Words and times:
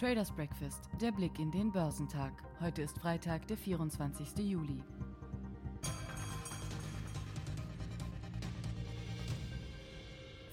Traders 0.00 0.30
Breakfast, 0.30 0.88
der 0.98 1.12
Blick 1.12 1.38
in 1.38 1.50
den 1.50 1.70
Börsentag. 1.70 2.32
Heute 2.58 2.80
ist 2.80 2.98
Freitag, 2.98 3.46
der 3.48 3.58
24. 3.58 4.34
Juli. 4.38 4.82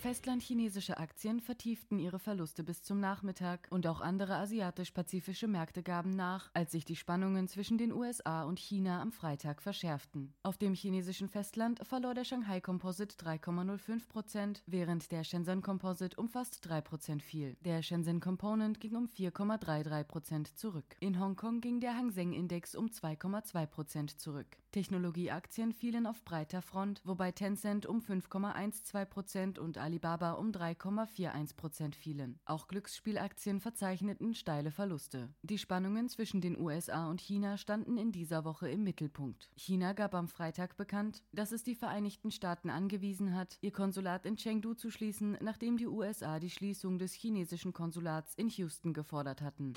Festlandchinesische 0.07 0.99
Aktien 0.99 1.42
vertieften 1.42 1.99
ihre 1.99 2.17
Verluste 2.17 2.63
bis 2.63 2.81
zum 2.81 3.01
Nachmittag 3.01 3.67
und 3.71 3.85
auch 3.87 3.99
andere 3.99 4.37
asiatisch-pazifische 4.37 5.49
Märkte 5.49 5.83
gaben 5.83 6.12
nach, 6.12 6.49
als 6.53 6.71
sich 6.71 6.85
die 6.85 6.96
Spannungen 6.96 7.49
zwischen 7.49 7.78
den 7.78 7.92
USA 7.92 8.43
und 8.43 8.57
China 8.57 9.01
am 9.01 9.12
Freitag 9.12 9.62
verschärften. 9.62 10.33
Auf 10.43 10.57
dem 10.57 10.75
chinesischen 10.75 11.28
Festland 11.28 11.85
verlor 11.85 12.13
der 12.13 12.24
Shanghai 12.24 12.62
Composite 12.62 13.17
3,05 13.17 14.07
Prozent, 14.07 14.63
während 14.65 15.12
der 15.12 15.25
Shenzhen 15.25 15.62
Composite 15.62 16.16
um 16.16 16.30
fast 16.30 16.66
3 16.66 16.80
Prozent 16.80 17.21
fiel. 17.21 17.58
Der 17.66 17.81
Shenzhen 17.81 18.21
Component 18.21 18.80
ging 18.80 18.95
um 18.95 19.08
4,33 19.08 20.03
Prozent 20.05 20.58
zurück. 20.58 20.95
In 21.02 21.19
Hongkong 21.19 21.59
ging 21.59 21.81
der 21.81 21.97
Hang 21.97 22.11
Seng 22.11 22.31
Index 22.31 22.75
um 22.75 22.85
2,2 22.85 23.66
Prozent 23.66 24.21
zurück. 24.21 24.55
Technologieaktien 24.77 25.73
fielen 25.73 26.05
auf 26.05 26.23
breiter 26.23 26.62
Front, 26.62 27.02
wobei 27.04 27.31
Tencent 27.31 27.88
um 27.88 27.99
5,12 27.99 29.05
Prozent 29.05 29.58
und 29.58 29.80
Alibaba 29.80 30.34
um 30.34 30.52
3,41 30.52 31.55
Prozent 31.55 31.95
fielen. 31.95 32.40
Auch 32.45 32.67
Glücksspielaktien 32.67 33.59
verzeichneten 33.59 34.36
steile 34.36 34.70
Verluste. 34.70 35.30
Die 35.41 35.58
Spannungen 35.58 36.09
zwischen 36.09 36.41
den 36.41 36.59
USA 36.59 37.09
und 37.09 37.22
China 37.22 37.58
standen 37.58 37.98
in 37.98 38.12
dieser 38.12 38.45
Woche 38.45 38.70
im 38.70 38.84
Mittelpunkt. 38.84 39.50
China 39.55 39.94
gab 39.94 40.13
am 40.13 40.27
Freitag 40.27 40.78
bekannt, 40.78 41.23
dass 41.31 41.52
es 41.52 41.64
die 41.64 41.73
Vereinigten 41.73 42.30
Staaten 42.30 42.70
angewiesen 42.70 43.36
hat, 43.36 43.58
ihr 43.62 43.72
Konsulat 43.72 44.28
in 44.28 44.36
Chengdu 44.36 44.75
zu 44.75 44.91
schließen, 44.91 45.39
nachdem 45.41 45.78
die 45.78 45.88
USA 45.88 46.39
die 46.39 46.52
Schließung 46.52 47.00
des 47.00 47.14
chinesischen 47.14 47.73
Konsulats 47.73 48.36
in 48.36 48.50
Houston 48.50 48.94
gefordert 48.94 49.41
hatten. 49.41 49.73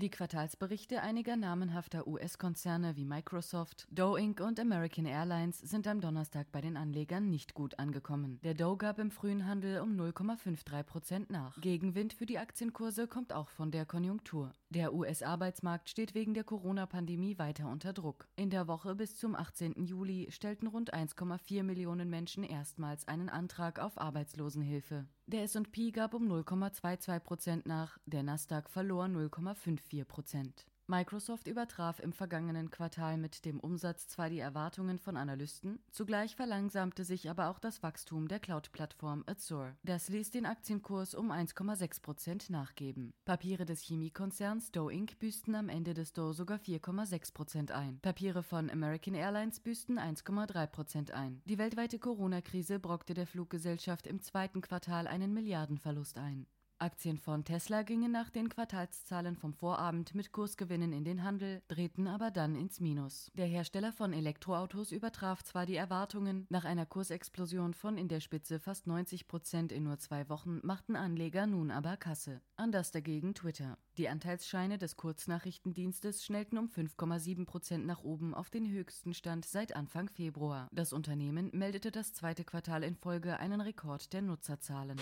Die 0.00 0.10
Quartalsberichte 0.10 1.02
einiger 1.02 1.36
namenhafter 1.36 2.08
US-Konzerne 2.08 2.96
wie 2.96 3.04
Microsoft, 3.04 3.86
Dow 3.92 4.16
Inc. 4.16 4.40
und 4.40 4.58
American 4.58 5.06
Airlines 5.06 5.60
sind 5.60 5.86
am 5.86 6.00
Donnerstag 6.00 6.50
bei 6.50 6.60
den 6.60 6.76
Anlegern 6.76 7.30
nicht 7.30 7.54
gut 7.54 7.78
angekommen. 7.78 8.40
Der 8.42 8.54
Dow 8.54 8.76
gab 8.76 8.98
im 8.98 9.12
frühen 9.12 9.46
Handel 9.46 9.80
um 9.80 9.96
0,53 9.96 10.82
Prozent 10.82 11.30
nach. 11.30 11.60
Gegenwind 11.60 12.12
für 12.12 12.26
die 12.26 12.38
Aktienkurse 12.38 13.06
kommt 13.06 13.32
auch 13.32 13.50
von 13.50 13.70
der 13.70 13.86
Konjunktur. 13.86 14.52
Der 14.70 14.92
US-Arbeitsmarkt 14.92 15.88
steht 15.88 16.16
wegen 16.16 16.34
der 16.34 16.42
Corona-Pandemie 16.42 17.38
weiter 17.38 17.68
unter 17.68 17.92
Druck. 17.92 18.26
In 18.34 18.50
der 18.50 18.66
Woche 18.66 18.96
bis 18.96 19.16
zum 19.16 19.36
18. 19.36 19.84
Juli 19.84 20.26
stellten 20.32 20.66
rund 20.66 20.92
1,4 20.92 21.62
Millionen 21.62 22.10
Menschen 22.10 22.42
erstmals 22.42 23.06
einen 23.06 23.28
Antrag 23.28 23.78
auf 23.78 23.96
Arbeitslosenhilfe. 23.96 25.06
Der 25.26 25.44
S&P 25.44 25.90
gab 25.90 26.12
um 26.12 26.30
0,22 26.30 27.18
Prozent 27.20 27.66
nach, 27.66 27.96
der 28.04 28.22
Nasdaq 28.22 28.68
verlor 28.68 29.06
0,54 29.06 30.04
Prozent. 30.04 30.66
Microsoft 30.86 31.46
übertraf 31.46 31.98
im 31.98 32.12
vergangenen 32.12 32.70
Quartal 32.70 33.16
mit 33.16 33.46
dem 33.46 33.58
Umsatz 33.58 34.06
zwar 34.06 34.28
die 34.28 34.38
Erwartungen 34.38 34.98
von 34.98 35.16
Analysten, 35.16 35.78
zugleich 35.90 36.36
verlangsamte 36.36 37.04
sich 37.04 37.30
aber 37.30 37.48
auch 37.48 37.58
das 37.58 37.82
Wachstum 37.82 38.28
der 38.28 38.38
Cloud-Plattform 38.38 39.24
Azure. 39.26 39.76
Das 39.82 40.10
ließ 40.10 40.30
den 40.30 40.44
Aktienkurs 40.44 41.14
um 41.14 41.32
1,6 41.32 42.02
Prozent 42.02 42.50
nachgeben. 42.50 43.14
Papiere 43.24 43.64
des 43.64 43.80
Chemiekonzerns 43.80 44.72
Dow 44.72 44.90
Inc. 44.90 45.18
büßten 45.18 45.54
am 45.54 45.70
Ende 45.70 45.94
des 45.94 46.12
Dow 46.12 46.34
sogar 46.34 46.58
4,6 46.58 47.32
Prozent 47.32 47.72
ein. 47.72 47.98
Papiere 48.00 48.42
von 48.42 48.68
American 48.68 49.14
Airlines 49.14 49.60
büßten 49.60 49.98
1,3 49.98 50.66
Prozent 50.66 51.10
ein. 51.12 51.40
Die 51.46 51.56
weltweite 51.56 51.98
Corona-Krise 51.98 52.78
brockte 52.78 53.14
der 53.14 53.26
Fluggesellschaft 53.26 54.06
im 54.06 54.20
zweiten 54.20 54.60
Quartal 54.60 55.06
einen 55.06 55.32
Milliardenverlust 55.32 56.18
ein. 56.18 56.46
Aktien 56.84 57.16
von 57.16 57.44
Tesla 57.44 57.82
gingen 57.82 58.12
nach 58.12 58.28
den 58.28 58.50
Quartalszahlen 58.50 59.36
vom 59.36 59.54
Vorabend 59.54 60.14
mit 60.14 60.32
Kursgewinnen 60.32 60.92
in 60.92 61.02
den 61.02 61.22
Handel, 61.22 61.62
drehten 61.66 62.06
aber 62.06 62.30
dann 62.30 62.54
ins 62.56 62.78
Minus. 62.78 63.30
Der 63.32 63.46
Hersteller 63.46 63.90
von 63.90 64.12
Elektroautos 64.12 64.92
übertraf 64.92 65.42
zwar 65.42 65.64
die 65.64 65.76
Erwartungen, 65.76 66.46
nach 66.50 66.66
einer 66.66 66.84
Kursexplosion 66.84 67.72
von 67.72 67.96
in 67.96 68.08
der 68.08 68.20
Spitze 68.20 68.60
fast 68.60 68.86
90 68.86 69.28
Prozent 69.28 69.72
in 69.72 69.84
nur 69.84 69.98
zwei 69.98 70.28
Wochen 70.28 70.60
machten 70.62 70.94
Anleger 70.94 71.46
nun 71.46 71.70
aber 71.70 71.96
Kasse. 71.96 72.42
Anders 72.56 72.90
dagegen 72.90 73.34
Twitter. 73.34 73.78
Die 73.96 74.10
Anteilsscheine 74.10 74.76
des 74.76 74.98
Kurznachrichtendienstes 74.98 76.22
schnellten 76.22 76.58
um 76.58 76.66
5,7 76.66 77.46
Prozent 77.46 77.86
nach 77.86 78.02
oben 78.02 78.34
auf 78.34 78.50
den 78.50 78.70
höchsten 78.70 79.14
Stand 79.14 79.46
seit 79.46 79.74
Anfang 79.74 80.10
Februar. 80.10 80.68
Das 80.70 80.92
Unternehmen 80.92 81.48
meldete 81.54 81.90
das 81.90 82.12
zweite 82.12 82.44
Quartal 82.44 82.84
in 82.84 82.94
Folge 82.94 83.38
einen 83.38 83.62
Rekord 83.62 84.12
der 84.12 84.20
Nutzerzahlen. 84.20 84.98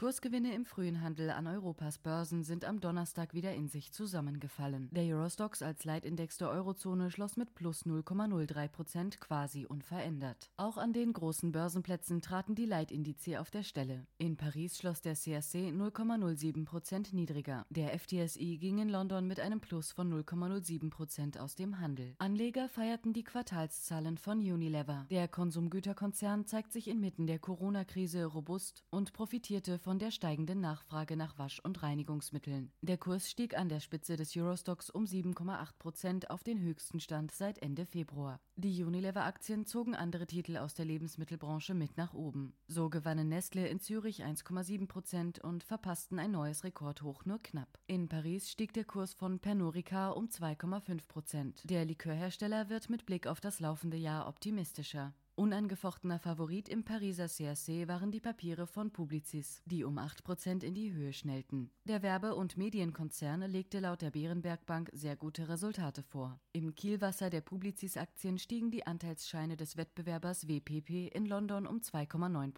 Kursgewinne 0.00 0.54
im 0.54 0.64
frühen 0.64 1.02
Handel 1.02 1.28
an 1.28 1.46
Europas 1.46 1.98
Börsen 1.98 2.42
sind 2.42 2.64
am 2.64 2.80
Donnerstag 2.80 3.34
wieder 3.34 3.52
in 3.52 3.68
sich 3.68 3.92
zusammengefallen. 3.92 4.88
Der 4.92 5.04
Eurostox 5.04 5.60
als 5.60 5.84
Leitindex 5.84 6.38
der 6.38 6.48
Eurozone 6.48 7.10
schloss 7.10 7.36
mit 7.36 7.54
plus 7.54 7.84
0,03 7.84 8.68
Prozent 8.68 9.20
quasi 9.20 9.66
unverändert. 9.66 10.48
Auch 10.56 10.78
an 10.78 10.94
den 10.94 11.12
großen 11.12 11.52
Börsenplätzen 11.52 12.22
traten 12.22 12.54
die 12.54 12.64
Leitindize 12.64 13.42
auf 13.42 13.50
der 13.50 13.62
Stelle. 13.62 14.06
In 14.16 14.38
Paris 14.38 14.78
schloss 14.78 15.02
der 15.02 15.12
CAC 15.12 15.68
0,07 15.70 16.64
Prozent 16.64 17.12
niedriger. 17.12 17.66
Der 17.68 17.90
FTSI 17.98 18.56
ging 18.56 18.78
in 18.78 18.88
London 18.88 19.26
mit 19.26 19.38
einem 19.38 19.60
Plus 19.60 19.92
von 19.92 20.10
0,07 20.10 20.88
Prozent 20.88 21.38
aus 21.38 21.56
dem 21.56 21.78
Handel. 21.78 22.14
Anleger 22.16 22.70
feierten 22.70 23.12
die 23.12 23.24
Quartalszahlen 23.24 24.16
von 24.16 24.38
Unilever. 24.38 25.06
Der 25.10 25.28
Konsumgüterkonzern 25.28 26.46
zeigt 26.46 26.72
sich 26.72 26.88
inmitten 26.88 27.26
der 27.26 27.38
Corona-Krise 27.38 28.24
robust 28.24 28.82
und 28.88 29.12
profitierte 29.12 29.78
von 29.78 29.89
von 29.90 29.98
der 29.98 30.12
steigenden 30.12 30.60
Nachfrage 30.60 31.16
nach 31.16 31.36
Wasch- 31.36 31.58
und 31.58 31.82
Reinigungsmitteln. 31.82 32.70
Der 32.80 32.96
Kurs 32.96 33.28
stieg 33.28 33.58
an 33.58 33.68
der 33.68 33.80
Spitze 33.80 34.14
des 34.14 34.36
Eurostox 34.36 34.88
um 34.88 35.04
7,8 35.04 35.78
Prozent 35.80 36.30
auf 36.30 36.44
den 36.44 36.60
höchsten 36.60 37.00
Stand 37.00 37.32
seit 37.32 37.58
Ende 37.60 37.86
Februar. 37.86 38.38
Die 38.54 38.84
Unilever-Aktien 38.84 39.66
zogen 39.66 39.96
andere 39.96 40.28
Titel 40.28 40.58
aus 40.58 40.74
der 40.74 40.84
Lebensmittelbranche 40.84 41.74
mit 41.74 41.96
nach 41.96 42.14
oben. 42.14 42.52
So 42.68 42.88
gewannen 42.88 43.30
Nestle 43.30 43.66
in 43.66 43.80
Zürich 43.80 44.24
1,7 44.24 44.86
Prozent 44.86 45.40
und 45.40 45.64
verpassten 45.64 46.20
ein 46.20 46.30
neues 46.30 46.62
Rekordhoch 46.62 47.24
nur 47.24 47.42
knapp. 47.42 47.80
In 47.88 48.08
Paris 48.08 48.48
stieg 48.48 48.72
der 48.72 48.84
Kurs 48.84 49.14
von 49.14 49.40
Pernod 49.40 49.74
um 49.74 50.26
2,5 50.28 51.08
Prozent. 51.08 51.68
Der 51.68 51.84
Likörhersteller 51.84 52.68
wird 52.68 52.90
mit 52.90 53.06
Blick 53.06 53.26
auf 53.26 53.40
das 53.40 53.58
laufende 53.58 53.96
Jahr 53.96 54.28
optimistischer. 54.28 55.14
Unangefochtener 55.36 56.18
Favorit 56.18 56.68
im 56.68 56.84
Pariser 56.84 57.28
CAC 57.28 57.88
waren 57.88 58.10
die 58.10 58.20
Papiere 58.20 58.66
von 58.66 58.90
Publicis, 58.90 59.62
die 59.64 59.84
um 59.84 59.98
8% 59.98 60.62
in 60.62 60.74
die 60.74 60.92
Höhe 60.92 61.12
schnellten. 61.12 61.70
Der 61.84 62.02
Werbe- 62.02 62.34
und 62.34 62.56
Medienkonzern 62.56 63.42
legte 63.42 63.80
laut 63.80 64.02
der 64.02 64.10
Bärenberg 64.10 64.66
Bank 64.66 64.90
sehr 64.92 65.16
gute 65.16 65.48
Resultate 65.48 66.02
vor. 66.02 66.38
Im 66.52 66.74
Kielwasser 66.74 67.30
der 67.30 67.40
Publicis-Aktien 67.40 68.38
stiegen 68.38 68.70
die 68.70 68.86
Anteilsscheine 68.86 69.56
des 69.56 69.76
Wettbewerbers 69.76 70.46
WPP 70.46 71.08
in 71.08 71.24
London 71.26 71.66
um 71.66 71.78
2,9 71.78 72.52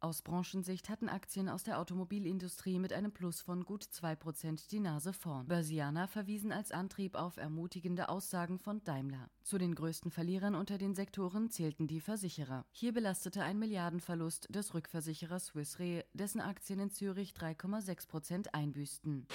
Aus 0.00 0.20
Branchensicht 0.20 0.90
hatten 0.90 1.08
Aktien 1.08 1.48
aus 1.48 1.62
der 1.62 1.78
Automobilindustrie 1.78 2.78
mit 2.78 2.92
einem 2.92 3.12
Plus 3.12 3.40
von 3.40 3.64
gut 3.64 3.82
2% 3.84 4.68
die 4.70 4.80
Nase 4.80 5.12
vorn. 5.12 5.46
Börsianer 5.48 6.06
verwiesen 6.06 6.52
als 6.52 6.70
Antrieb 6.70 7.14
auf 7.14 7.38
ermutigende 7.38 8.10
Aussagen 8.10 8.58
von 8.58 8.84
Daimler. 8.84 9.30
Zu 9.42 9.56
den 9.56 9.74
größten 9.74 10.10
Verlierern 10.10 10.54
unter 10.54 10.76
den 10.76 10.94
Sektoren 10.94 11.50
zählten 11.50 11.86
die 11.86 12.00
Versicherer. 12.00 12.66
Hier 12.72 12.92
belastete 12.92 13.42
ein 13.42 13.58
Milliardenverlust 13.58 14.54
des 14.54 14.74
Rückversicherers 14.74 15.46
Swiss 15.46 15.78
Re, 15.78 16.04
dessen 16.12 16.42
Aktien 16.42 16.78
in 16.78 16.90
Zürich 16.90 17.32
3,6% 17.32 18.48
einbüßten. 18.52 19.26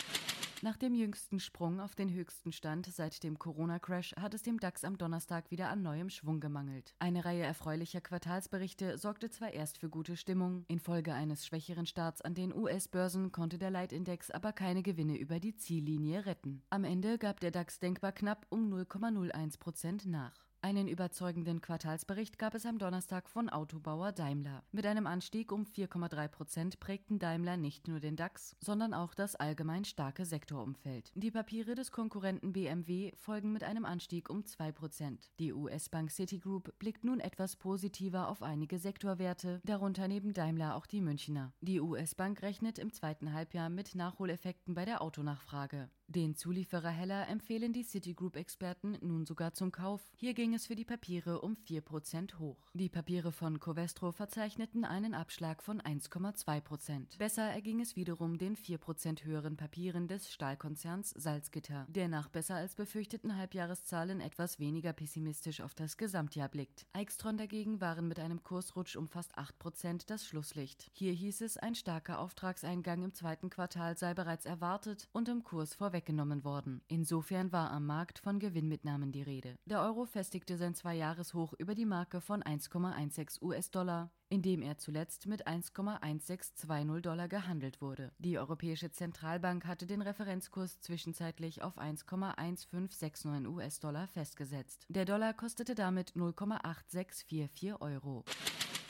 Nach 0.63 0.77
dem 0.77 0.94
jüngsten 0.94 1.39
Sprung 1.39 1.79
auf 1.79 1.95
den 1.95 2.13
höchsten 2.13 2.51
Stand 2.51 2.85
seit 2.85 3.23
dem 3.23 3.39
Corona-Crash 3.39 4.13
hat 4.17 4.35
es 4.35 4.44
dem 4.44 4.59
DAX 4.59 4.83
am 4.83 4.95
Donnerstag 4.95 5.49
wieder 5.49 5.69
an 5.69 5.81
neuem 5.81 6.11
Schwung 6.11 6.39
gemangelt. 6.39 6.94
Eine 6.99 7.25
Reihe 7.25 7.41
erfreulicher 7.41 7.99
Quartalsberichte 7.99 8.99
sorgte 8.99 9.31
zwar 9.31 9.53
erst 9.53 9.79
für 9.79 9.89
gute 9.89 10.16
Stimmung, 10.16 10.66
infolge 10.67 11.16
eines 11.16 11.47
schwächeren 11.47 11.88
Starts 11.88 12.22
an 12.22 12.35
den 12.35 12.53
US-Börsen 12.53 13.31
konnte 13.31 13.58
der 13.58 13.72
Leitindex 13.72 14.29
aber 14.29 14.53
keine 14.53 14.84
Gewinne 14.84 15.17
über 15.17 15.40
die 15.40 15.55
Ziellinie 15.55 16.28
retten. 16.28 16.61
Am 16.69 16.84
Ende 16.84 17.17
gab 17.17 17.40
der 17.40 17.49
DAX 17.49 17.79
denkbar 17.79 18.11
knapp 18.11 18.46
um 18.49 18.72
0,01 18.72 19.57
Prozent 19.57 20.05
nach. 20.05 20.51
Einen 20.63 20.87
überzeugenden 20.87 21.59
Quartalsbericht 21.59 22.37
gab 22.37 22.53
es 22.53 22.67
am 22.67 22.78
Donnerstag 22.78 23.28
von 23.28 23.49
Autobauer 23.49 24.11
Daimler. 24.11 24.61
Mit 24.72 24.85
einem 24.85 25.08
Anstieg 25.08 25.52
um 25.52 25.66
4,3 25.66 26.28
Prozent 26.28 26.79
prägten 26.79 27.17
Daimler 27.17 27.58
nicht 27.58 27.87
nur 27.87 27.99
den 27.99 28.16
DAX, 28.16 28.55
sondern 28.61 28.93
auch 28.93 29.16
das 29.16 29.35
allgemein 29.35 29.85
starke 29.85 30.23
Sektorumfeld. 30.23 31.13
Die 31.16 31.31
Papiere 31.31 31.73
des 31.73 31.91
Konkurrenten 31.91 32.53
BMW 32.53 33.11
folgen 33.16 33.52
mit 33.53 33.63
einem 33.63 33.85
Anstieg 33.85 34.29
um 34.29 34.46
2 34.46 34.72
Prozent. 34.72 35.31
Die 35.40 35.52
US-Bank 35.52 36.11
Citigroup 36.11 36.78
blickt 36.78 37.03
nun 37.03 37.22
etwas 37.22 37.55
positiver 37.55 38.29
auf 38.29 38.43
einige 38.43 38.78
Sektorwerte, 38.78 39.61
darunter 39.66 40.07
neben 40.07 40.31
Daimler 40.35 40.75
auch 40.75 40.85
die 40.85 41.02
Münchner. 41.02 41.53
Die 41.61 41.81
US-Bank 41.81 42.43
rechnet 42.43 42.78
im 42.78 42.93
zweiten 42.93 43.34
Halbjahr 43.34 43.72
mit 43.72 43.96
Nachholeffekten 43.96 44.75
bei 44.75 44.85
der 44.85 45.02
Autonachfrage. 45.02 45.90
Den 46.16 46.35
Zulieferer 46.35 46.90
Heller 46.90 47.29
empfehlen 47.29 47.72
die 47.72 47.85
Citigroup-Experten 47.85 48.97
nun 49.02 49.25
sogar 49.25 49.53
zum 49.53 49.72
Kauf. 49.72 50.02
Hier 50.17 50.34
ging 50.34 50.53
es 50.53 50.67
für 50.67 50.75
die 50.75 50.84
Papiere 50.84 51.40
um 51.40 51.55
4% 51.55 52.37
hoch. 52.37 52.69
Die 52.73 52.90
Papiere 52.90 53.31
von 53.31 53.61
Covestro 53.61 54.11
verzeichneten 54.11 54.84
einen 54.84 55.13
Abschlag 55.13 55.63
von 55.63 55.81
1,2%. 55.81 57.17
Besser 57.17 57.43
erging 57.43 57.79
es 57.79 57.96
wiederum 57.96 58.37
den 58.37 58.58
4% 58.58 59.23
höheren 59.23 59.55
Papieren 59.55 60.09
des 60.09 60.34
Stahlkonzerns 60.34 61.11
Salzgitter, 61.11 61.85
der 61.87 62.09
nach 62.09 62.28
besser 62.28 62.55
als 62.55 62.75
befürchteten 62.75 63.37
Halbjahreszahlen 63.37 64.19
etwas 64.19 64.59
weniger 64.59 64.91
pessimistisch 64.91 65.61
auf 65.61 65.75
das 65.75 65.96
Gesamtjahr 65.96 66.49
blickt. 66.49 66.87
Eichstron 66.91 67.37
dagegen 67.37 67.79
waren 67.79 68.09
mit 68.09 68.19
einem 68.19 68.43
Kursrutsch 68.43 68.97
um 68.97 69.07
fast 69.07 69.37
8% 69.37 70.07
das 70.07 70.28
Schlusslicht. 70.28 70.90
Hier 70.91 71.14
hieß 71.14 71.40
es, 71.40 71.55
ein 71.55 71.75
starker 71.75 72.19
Auftragseingang 72.19 73.02
im 73.02 73.14
zweiten 73.14 73.49
Quartal 73.49 73.97
sei 73.97 74.14
bereits 74.14 74.46
erwartet 74.46 75.07
und 75.14 75.29
im 75.29 75.46
Kurs 75.46 75.73
vorweggenommen 76.02 76.44
worden. 76.44 76.82
Insofern 76.88 77.52
war 77.52 77.72
am 77.72 77.86
Markt 77.86 78.20
von 78.20 78.40
Gewinnmitnahmen 78.40 79.12
die 79.12 79.22
Rede. 79.22 79.56
Der 79.66 79.82
Euro 79.82 80.06
festigte 80.06 80.58
sein 80.58 80.74
Zweijahreshoch 80.74 81.53
über 81.59 81.76
die 81.76 81.86
Marke 81.86 82.22
von 82.22 82.42
1,16 82.44 83.42
US-Dollar 83.42 84.12
indem 84.30 84.62
er 84.62 84.78
zuletzt 84.78 85.28
mit 85.28 85.46
1,1620 85.46 87.02
Dollar 87.02 87.28
gehandelt 87.28 87.82
wurde. 87.82 88.14
Die 88.18 88.40
Europäische 88.40 88.90
Zentralbank 88.90 89.66
hatte 89.66 89.86
den 89.86 90.02
Referenzkurs 90.02 90.80
zwischenzeitlich 90.80 91.62
auf 91.62 91.78
1,1569 91.78 93.46
US-Dollar 93.46 94.08
festgesetzt. 94.08 94.86
Der 94.88 95.03
Dollar 95.03 95.34
kostete 95.34 95.76
damit 95.76 96.14
0,8644 96.14 97.82
Euro. 97.82 98.24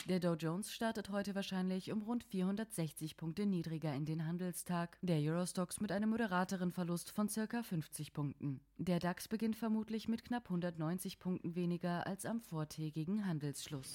Der 0.08 0.18
Dow 0.18 0.34
Jones 0.34 0.72
startet 0.72 1.10
heute 1.10 1.36
wahrscheinlich 1.36 1.92
um 1.92 2.02
rund 2.02 2.24
460 2.24 3.16
Punkte 3.16 3.46
niedriger 3.46 3.94
in 3.94 4.04
den 4.04 4.26
Handelstag, 4.26 4.98
der 5.00 5.18
Eurostox 5.18 5.80
mit 5.80 5.92
einem 5.92 6.10
moderateren 6.10 6.72
Verlust 6.72 7.12
von 7.12 7.28
circa 7.28 7.62
50 7.62 8.12
Punkten. 8.12 8.60
Der 8.78 8.98
DAX 8.98 9.28
beginnt 9.28 9.54
vermutlich 9.54 10.08
mit 10.08 10.24
knapp 10.24 10.46
190 10.46 11.20
Punkten 11.20 11.54
weniger 11.54 12.04
als 12.04 12.26
am 12.26 12.40
vortägigen 12.40 13.26
Handelsschluss. 13.26 13.94